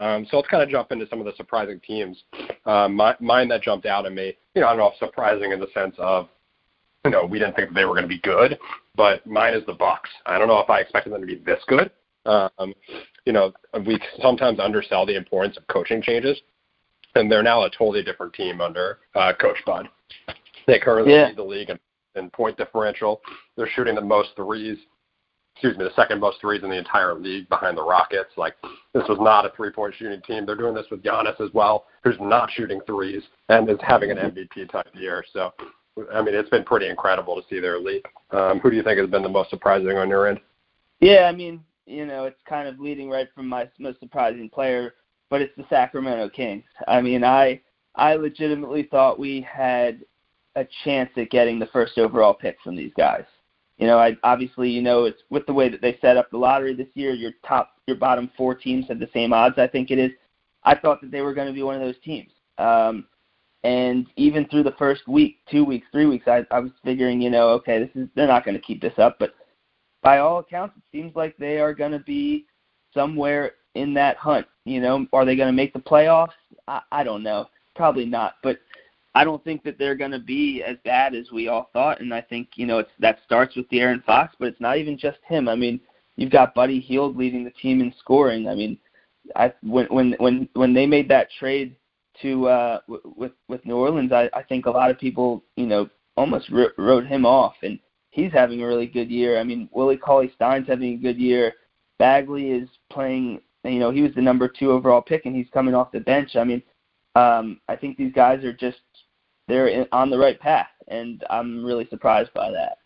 [0.00, 2.24] Um, so let's kind of jump into some of the surprising teams.
[2.64, 5.52] Um, my, mine that jumped out at me, you know, I don't know if surprising
[5.52, 6.28] in the sense of,
[7.04, 8.58] you know, we didn't think they were going to be good,
[8.96, 10.08] but mine is the Bucks.
[10.24, 11.90] I don't know if I expected them to be this good.
[12.24, 12.74] Um,
[13.26, 13.52] you know,
[13.86, 16.40] we sometimes undersell the importance of coaching changes,
[17.14, 19.88] and they're now a totally different team under uh, Coach Bud.
[20.66, 21.28] They currently yeah.
[21.28, 21.78] lead the league in,
[22.14, 23.20] in point differential.
[23.56, 24.78] They're shooting the most threes.
[25.54, 28.30] Excuse me, the second most threes in the entire league behind the Rockets.
[28.36, 28.54] Like
[28.94, 30.46] this was not a three-point shooting team.
[30.46, 34.16] They're doing this with Giannis as well, who's not shooting threes and is having an
[34.16, 35.24] MVP type year.
[35.32, 35.52] So,
[36.14, 38.06] I mean, it's been pretty incredible to see their leap.
[38.30, 40.40] Um, who do you think has been the most surprising on your end?
[41.00, 44.94] Yeah, I mean, you know, it's kind of leading right from my most surprising player,
[45.28, 46.64] but it's the Sacramento Kings.
[46.86, 47.60] I mean, I
[47.96, 50.04] I legitimately thought we had
[50.56, 53.24] a chance at getting the first overall pick from these guys.
[53.78, 56.38] You know, I obviously you know it's with the way that they set up the
[56.38, 57.12] lottery this year.
[57.12, 59.58] Your top, your bottom four teams have the same odds.
[59.58, 60.10] I think it is.
[60.64, 62.30] I thought that they were going to be one of those teams.
[62.58, 63.06] Um,
[63.62, 67.30] and even through the first week, two weeks, three weeks, I, I was figuring, you
[67.30, 69.16] know, okay, this is they're not going to keep this up.
[69.18, 69.34] But
[70.02, 72.46] by all accounts, it seems like they are going to be
[72.94, 74.46] somewhere in that hunt.
[74.64, 76.32] You know, are they going to make the playoffs?
[76.68, 77.48] I, I don't know.
[77.74, 78.34] Probably not.
[78.42, 78.58] But
[79.14, 82.00] I don't think that they're going to be as bad as we all thought.
[82.00, 84.98] And I think you know it's that starts with De'Aaron Fox, but it's not even
[84.98, 85.48] just him.
[85.48, 85.80] I mean,
[86.16, 88.48] you've got Buddy Hield leading the team in scoring.
[88.48, 88.78] I mean,
[89.36, 91.76] I when when when when they made that trade
[92.22, 92.80] to uh
[93.16, 96.72] with with New Orleans, I I think a lot of people you know almost r-
[96.76, 97.78] wrote him off and
[98.10, 99.38] he's having a really good year.
[99.38, 101.54] I mean, Willie Cauley Stein's having a good year.
[101.98, 103.40] Bagley is playing.
[103.64, 106.34] You know, he was the number two overall pick, and he's coming off the bench.
[106.36, 106.62] I mean,
[107.14, 108.80] um, I think these guys are just
[109.48, 112.78] they're in, on the right path, and I'm really surprised by that.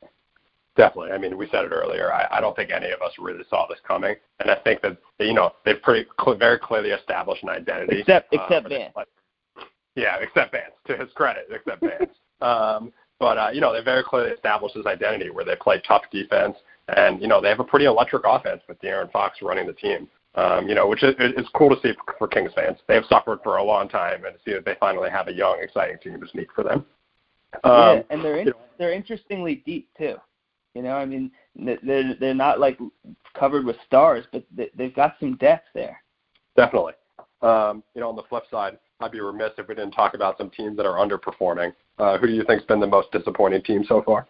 [0.76, 1.12] Definitely.
[1.12, 2.12] I mean, we said it earlier.
[2.12, 4.96] I, I don't think any of us really saw this coming, and I think that
[5.20, 8.00] you know they've pretty cl- very clearly established an identity.
[8.00, 8.94] Except except uh, Vance.
[9.94, 10.74] Yeah, except Vance.
[10.88, 12.10] To his credit, except Vance.
[12.40, 16.02] Um, but uh, you know, they very clearly established this identity where they play tough
[16.10, 16.56] defense,
[16.88, 20.08] and you know they have a pretty electric offense with De'Aaron Fox running the team.
[20.36, 22.78] Um, you know, which is it's cool to see for Kings fans.
[22.88, 25.32] They have suffered for a long time, and to see that they finally have a
[25.32, 26.84] young, exciting team is neat for them.
[27.62, 30.16] Um, yeah, and they're in, they're interestingly deep too.
[30.74, 32.78] You know, I mean, they're they're not like
[33.38, 34.44] covered with stars, but
[34.76, 36.02] they've got some depth there.
[36.56, 36.94] Definitely.
[37.42, 40.38] Um, you know, on the flip side, I'd be remiss if we didn't talk about
[40.38, 41.72] some teams that are underperforming.
[41.98, 44.26] Uh, who do you think's been the most disappointing team so far?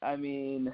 [0.00, 0.72] I mean,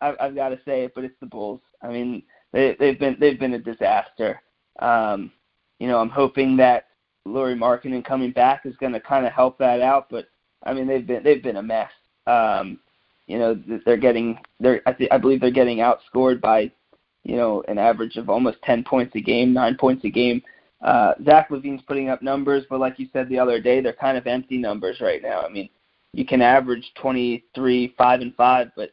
[0.00, 1.60] I've, I've got to say it, but it's the Bulls.
[1.82, 4.40] I mean, they, they've been they've been a disaster.
[4.78, 5.32] Um,
[5.78, 6.86] you know, I'm hoping that
[7.24, 10.26] Lauri Markkanen coming back is going to kind of help that out, but
[10.64, 11.90] I mean, they've been they've been a mess.
[12.26, 12.80] Um,
[13.26, 16.70] you know, they're getting they're I, th- I believe they're getting outscored by
[17.24, 20.42] you know an average of almost 10 points a game, nine points a game.
[20.82, 24.16] Uh, Zach LaVine's putting up numbers, but like you said the other day, they're kind
[24.16, 25.42] of empty numbers right now.
[25.42, 25.68] I mean,
[26.14, 28.90] you can average 23, five and five, but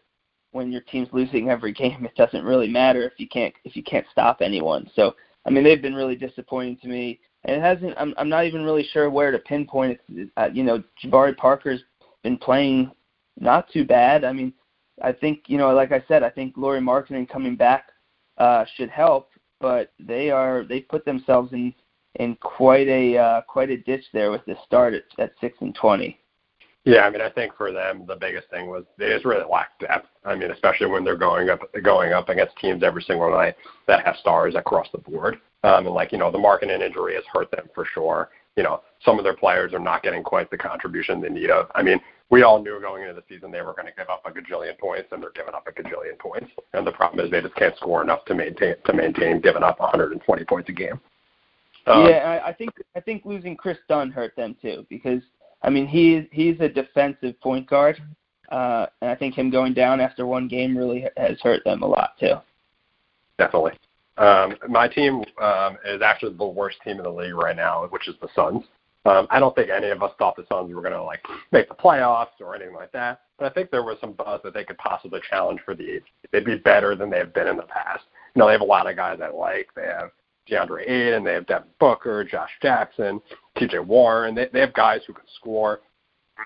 [0.57, 3.83] when your team's losing every game, it doesn't really matter if you can't if you
[3.83, 4.89] can't stop anyone.
[4.95, 5.15] So
[5.45, 7.93] I mean, they've been really disappointing to me, and it hasn't.
[7.97, 10.29] I'm I'm not even really sure where to pinpoint it.
[10.35, 11.81] Uh, you know, Jabari Parker's
[12.23, 12.91] been playing
[13.39, 14.25] not too bad.
[14.25, 14.51] I mean,
[15.01, 17.89] I think you know, like I said, I think Lauri Markkanen coming back
[18.39, 19.29] uh, should help,
[19.61, 21.73] but they are they put themselves in
[22.15, 25.75] in quite a uh, quite a ditch there with the start at, at six and
[25.75, 26.19] twenty.
[26.87, 29.77] Yeah, I mean, I think for them the biggest thing was they just really lack
[29.77, 30.07] depth.
[30.23, 33.55] I mean, especially when they're going up going up against teams every single night
[33.87, 35.37] that have stars across the board.
[35.65, 38.29] Um, and like you know, the Markkanen injury has hurt them for sure.
[38.55, 41.49] You know, some of their players are not getting quite the contribution they need.
[41.49, 41.69] Of.
[41.75, 44.23] I mean, we all knew going into the season they were going to give up
[44.25, 46.47] a gajillion points, and they're giving up a gajillion points.
[46.73, 49.81] And the problem is they just can't score enough to maintain to maintain giving up
[49.81, 51.01] 120 points a game.
[51.85, 55.21] Um, yeah, I, I think I think losing Kris Dunn hurt them too because
[55.61, 58.01] I mean, he's he's a defensive point guard,
[58.49, 61.87] uh, and I think him going down after one game really has hurt them a
[61.87, 62.35] lot too.
[63.37, 63.73] Definitely.
[64.17, 68.07] Um, my team um, is actually the worst team in the league right now, which
[68.07, 68.63] is the Suns.
[69.05, 71.69] Um, I don't think any of us thought the Suns were going to like make
[71.69, 74.63] the playoffs or anything like that, but I think there was some buzz that they
[74.63, 76.01] could possibly challenge for the.
[76.31, 78.03] They'd be better than they've been in the past.
[78.35, 79.69] You know, they have a lot of guys that like.
[79.75, 80.11] They have
[80.49, 83.21] DeAndre Ayton, they have Devin Booker, Josh Jackson,
[83.57, 84.35] TJ Warren.
[84.35, 85.81] They they have guys who can score,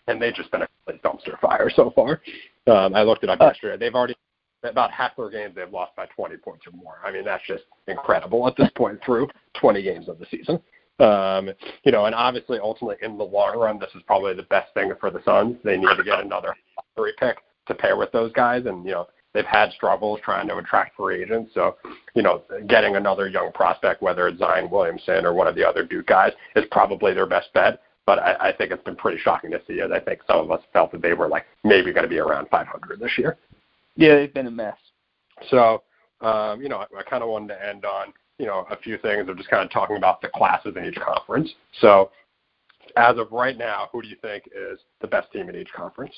[0.07, 2.21] and they've just been a dumpster fire so far.
[2.67, 3.77] Um, I looked it up uh, yesterday.
[3.77, 4.15] They've already
[4.63, 6.97] about half their games they've lost by 20 points or more.
[7.03, 9.27] I mean that's just incredible at this point through
[9.59, 10.59] 20 games of the season.
[10.99, 11.49] Um,
[11.83, 14.91] you know, and obviously, ultimately, in the long run, this is probably the best thing
[14.99, 15.57] for the Suns.
[15.63, 16.55] They need to get another
[16.95, 17.37] lottery pick
[17.67, 21.23] to pair with those guys, and you know, they've had struggles trying to attract free
[21.23, 21.51] agents.
[21.53, 21.77] So,
[22.15, 25.83] you know, getting another young prospect, whether it's Zion Williamson or one of the other
[25.83, 27.81] Duke guys, is probably their best bet.
[28.05, 29.91] But I, I think it's been pretty shocking to see it.
[29.91, 32.47] I think some of us felt that they were like maybe going to be around
[32.49, 33.37] 500 this year.
[33.95, 34.77] Yeah, they've been a mess.
[35.49, 35.83] So,
[36.21, 38.97] um, you know, I, I kind of wanted to end on, you know, a few
[38.97, 41.51] things of just kind of talking about the classes in each conference.
[41.79, 42.11] So,
[42.97, 46.13] as of right now, who do you think is the best team in each conference?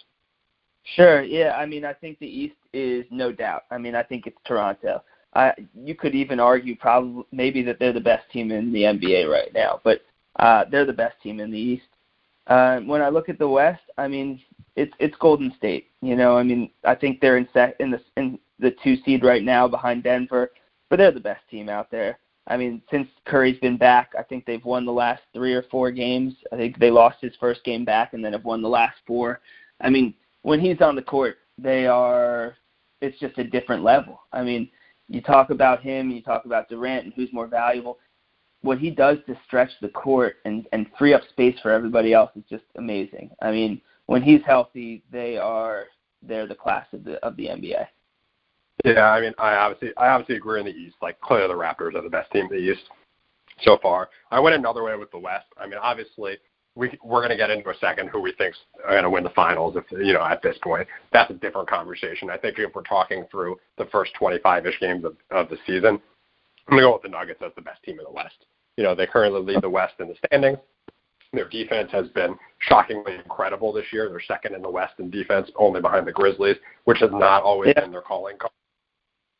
[0.96, 1.24] Sure.
[1.24, 1.56] Yeah.
[1.58, 3.64] I mean, I think the East is no doubt.
[3.72, 5.04] I mean, I think it's Toronto.
[5.36, 9.30] I you could even argue probably maybe that they're the best team in the NBA
[9.30, 10.02] right now, but
[10.38, 11.86] uh, they're the best team in the East.
[12.48, 14.42] Uh, when I look at the West, I mean,
[14.76, 15.88] it's it's Golden State.
[16.02, 19.24] You know, I mean, I think they're in sec- in the in the two seed
[19.24, 20.52] right now behind Denver,
[20.90, 22.20] but they're the best team out there.
[22.48, 25.92] I mean, since Curry's been back, I think they've won the last three or four
[25.92, 26.34] games.
[26.52, 29.40] I think they lost his first game back and then have won the last four.
[29.80, 30.14] I mean,
[30.44, 32.56] when he's on the court, they are
[33.02, 34.22] it's just a different level.
[34.32, 34.70] I mean,
[35.10, 37.98] you talk about him, you talk about Durant and who's more valuable.
[38.62, 42.32] What he does to stretch the court and and free up space for everybody else
[42.36, 43.32] is just amazing.
[43.42, 45.86] I mean, when he's healthy, they are
[46.22, 47.88] they're the class of the of the NBA.
[48.86, 50.96] Yeah, I mean, I obviously I obviously agree in the East.
[51.02, 52.84] Like clearly, the Raptors are the best team in the East
[53.62, 54.10] so far.
[54.32, 55.46] I went another way with the West.
[55.58, 56.38] I mean, obviously
[56.76, 58.58] we we're going to get into a second who we think's
[58.88, 59.76] going to win the finals.
[59.76, 62.30] If you know at this point, that's a different conversation.
[62.30, 66.02] I think if we're talking through the first 25ish games of, of the season,
[66.68, 68.46] I'm going to go with the Nuggets as the best team in the West.
[68.78, 70.58] You know, they currently lead the West in the standings.
[71.32, 74.08] Their defense has been shockingly incredible this year.
[74.10, 77.74] They're second in the West in defense, only behind the Grizzlies, which has not always
[77.76, 77.82] yeah.
[77.82, 78.52] been their calling card.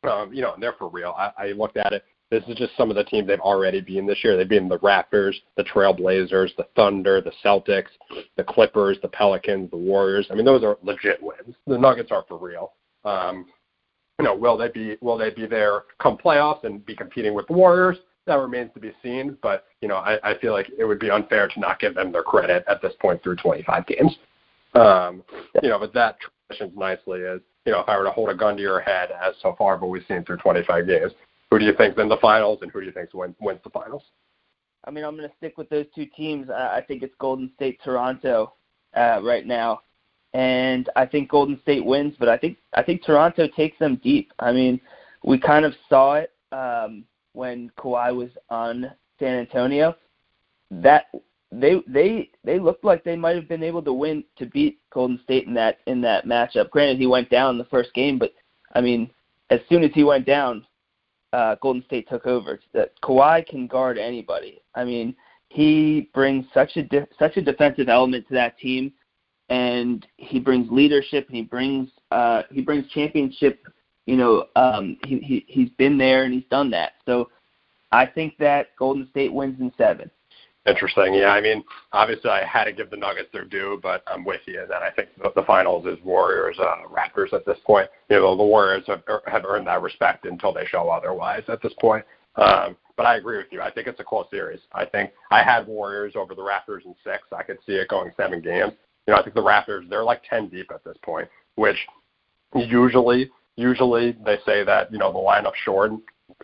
[0.04, 1.14] Um, you know, and they're for real.
[1.16, 4.06] I, I looked at it this is just some of the teams they've already been
[4.06, 4.36] this year.
[4.36, 7.90] They've been the Raptors, the Trailblazers, the Thunder, the Celtics,
[8.36, 10.26] the Clippers, the Pelicans, the Warriors.
[10.30, 11.54] I mean, those are legit wins.
[11.66, 12.72] The Nuggets are for real.
[13.04, 13.46] Um,
[14.18, 17.46] you know, will they be will they be there come playoffs and be competing with
[17.46, 17.98] the Warriors?
[18.26, 19.36] That remains to be seen.
[19.42, 22.10] But you know, I, I feel like it would be unfair to not give them
[22.10, 24.16] their credit at this point through 25 games.
[24.74, 25.22] Um,
[25.62, 26.16] you know, but that
[26.48, 29.10] transitions nicely as you know, if I were to hold a gun to your head,
[29.10, 31.12] as so far what we've seen through 25 games,
[31.54, 33.70] who do you think's in the finals, and who do you think win, wins the
[33.70, 34.02] finals?
[34.86, 36.50] I mean, I'm going to stick with those two teams.
[36.50, 38.54] I think it's Golden State, Toronto,
[38.96, 39.82] uh, right now,
[40.32, 42.14] and I think Golden State wins.
[42.18, 44.32] But I think I think Toronto takes them deep.
[44.40, 44.80] I mean,
[45.22, 48.90] we kind of saw it um, when Kawhi was on
[49.20, 49.94] San Antonio.
[50.72, 51.04] That
[51.52, 55.20] they they they looked like they might have been able to win to beat Golden
[55.22, 56.70] State in that in that matchup.
[56.70, 58.32] Granted, he went down in the first game, but
[58.72, 59.08] I mean,
[59.50, 60.66] as soon as he went down,
[61.34, 62.60] uh, Golden State took over.
[62.72, 64.62] That Kawhi can guard anybody.
[64.74, 65.16] I mean,
[65.48, 68.92] he brings such a de- such a defensive element to that team,
[69.48, 71.26] and he brings leadership.
[71.26, 73.66] And he brings uh, he brings championship.
[74.06, 76.92] You know, um, he, he he's been there and he's done that.
[77.04, 77.30] So,
[77.90, 80.10] I think that Golden State wins in seven.
[80.66, 81.12] Interesting.
[81.12, 84.40] Yeah, I mean, obviously I had to give the Nuggets their due, but I'm with
[84.46, 87.90] you that I think the, finals is Warriors uh, Raptors at this point.
[88.08, 91.74] You know, the Warriors have, have earned that respect until they show otherwise at this
[91.80, 92.04] point.
[92.36, 93.60] Um, but I agree with you.
[93.60, 94.60] I think it's a close series.
[94.72, 97.24] I think I had Warriors over the Raptors in six.
[97.36, 98.72] I could see it going seven games.
[99.06, 101.76] You know, I think the Raptors they're like ten deep at this point, which
[102.54, 105.92] usually usually they say that you know the lineup's short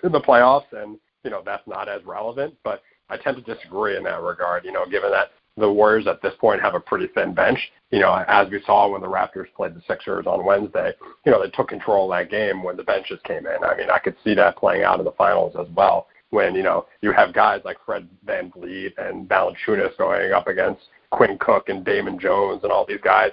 [0.02, 3.96] in the playoffs, and you know that's not as relevant, but I tend to disagree
[3.96, 4.64] in that regard.
[4.64, 7.58] You know, given that the Warriors at this point have a pretty thin bench.
[7.90, 10.92] You know, as we saw when the Raptors played the Sixers on Wednesday,
[11.24, 13.64] you know, they took control of that game when the benches came in.
[13.64, 16.62] I mean, I could see that playing out in the finals as well when, you
[16.62, 21.84] know, you have guys like Fred VanVleet and Valanciunas going up against Quinn Cook and
[21.84, 23.32] Damian Jones and all these guys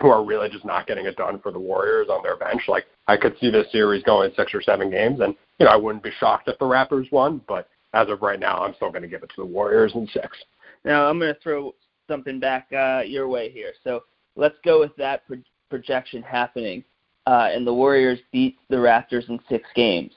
[0.00, 2.62] who are really just not getting it done for the Warriors on their bench.
[2.68, 5.76] Like I could see this series going six or seven games and, you know, I
[5.76, 9.02] wouldn't be shocked if the Raptors won, but as of right now, I'm still going
[9.02, 10.36] to give it to the Warriors in six.
[10.84, 11.74] Now I'm going to throw
[12.08, 13.72] something back uh, your way here.
[13.84, 14.04] So
[14.36, 16.84] let's go with that pro- projection happening,
[17.26, 20.12] uh, and the Warriors beat the Raptors in six games.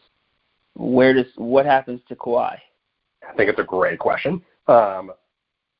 [0.75, 2.57] Where does what happens to Kawhi?
[3.27, 4.41] I think it's a great question.
[4.67, 5.11] Um,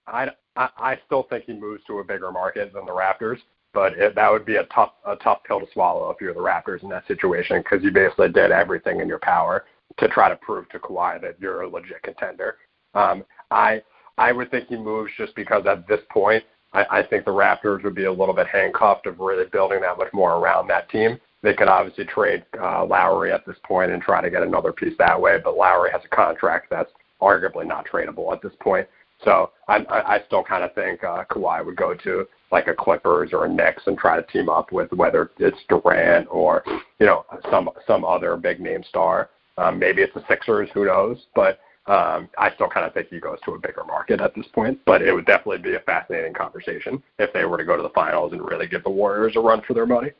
[0.08, 3.38] I, I I still think he moves to a bigger market than the Raptors,
[3.73, 6.39] but it, that would be a tough a tough pill to swallow if you're the
[6.39, 9.65] Raptors in that situation because you basically did everything in your power
[9.97, 12.58] to try to prove to Kawhi that you're a legit contender.
[12.93, 13.82] Um, I
[14.17, 17.84] I would think he moves just because at this point, I, I think the Raptors
[17.84, 21.19] would be a little bit handcuffed of really building that much more around that team.
[21.43, 24.93] They could obviously trade uh, Lowry at this point and try to get another piece
[24.99, 28.88] that way, but Lowry has a contract that's arguably not tradable at this point.
[29.23, 33.30] So I, I, still kind of think uh, Kawhi would go to like a Clippers
[33.34, 36.63] or a Knicks and try to team up with whether it's Durant or
[36.99, 39.30] you know some some other big name star.
[39.62, 41.26] Um, maybe it's the Sixers, who knows?
[41.36, 44.45] But um, I still kind of think he goes to a bigger market at this
[44.54, 47.84] point, but it would definitely be a fascinating conversation if they were to go to
[47.84, 50.12] the finals and really give the Warriors a run for their money.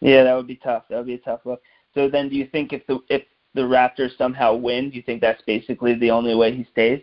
[0.00, 0.84] Yeah, that would be tough.
[0.90, 1.62] That would be a tough look.
[1.94, 3.22] So then, do you think if the if
[3.54, 7.00] the Raptors somehow win, do you think that's basically the only way he stays?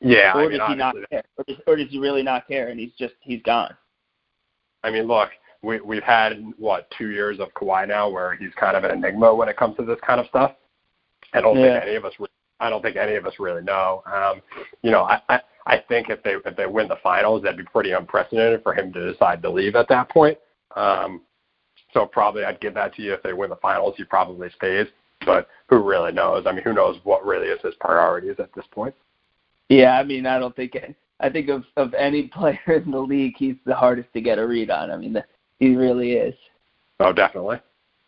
[0.00, 1.24] Yeah, or I mean, does he not care?
[1.36, 3.76] Or does, or does he really not care and he's just he's gone?
[4.84, 5.30] I mean, look,
[5.62, 9.34] we we've had what two years of Kawhi now, where he's kind of an enigma
[9.34, 10.52] when it comes to this kind of stuff.
[11.34, 11.80] I don't yeah.
[11.80, 12.12] think any of us
[12.60, 14.02] I don't think any of us really know.
[14.06, 14.40] Um,
[14.82, 17.64] you know, I, I I think if they if they win the finals, that'd be
[17.64, 20.38] pretty unprecedented for him to decide to leave at that point.
[20.76, 21.22] Um,
[21.92, 24.86] so probably I'd give that to you if they win the finals, he probably stays.
[25.24, 26.46] But who really knows?
[26.46, 28.94] I mean, who knows what really is his priorities at this point?
[29.68, 30.76] Yeah, I mean, I don't think
[31.20, 34.46] I think of of any player in the league, he's the hardest to get a
[34.46, 34.90] read on.
[34.90, 35.24] I mean, the,
[35.58, 36.34] he really is.
[37.00, 37.60] Oh, definitely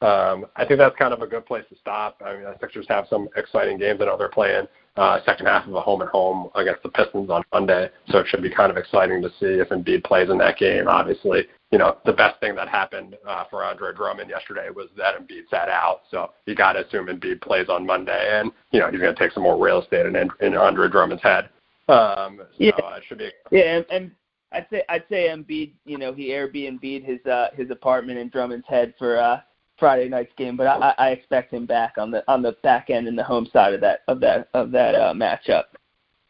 [0.03, 2.23] um, I think that's kind of a good place to stop.
[2.25, 4.01] I mean, the Sixers have some exciting games.
[4.01, 7.29] I know they're playing uh, second half of a home and home against the Pistons
[7.29, 10.39] on Monday, so it should be kind of exciting to see if Embiid plays in
[10.39, 10.89] that game.
[10.89, 15.17] Obviously, you know, the best thing that happened uh, for Andre Drummond yesterday was that
[15.17, 18.91] Embiid sat out, so you got to assume Embiid plays on Monday, and you know
[18.91, 21.51] he's going to take some more real estate in, in Andre Drummond's head.
[21.89, 23.31] Um, so yeah, uh, it should be.
[23.51, 24.11] Yeah, and, and
[24.53, 28.67] I'd say I'd say Embiid, you know, he Airbnb'd his uh, his apartment in Drummond's
[28.67, 29.41] head for uh,
[29.79, 33.09] Friday night's game, but I, I expect him back on the on the back end
[33.09, 35.65] and the home side of that of that of that uh, matchup.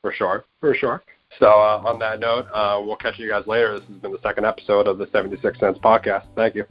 [0.02, 1.02] For sure, for sure.
[1.38, 3.78] So uh, on that note, uh, we'll catch you guys later.
[3.78, 6.24] This has been the second episode of the 76th Sense podcast.
[6.34, 6.64] Thank you.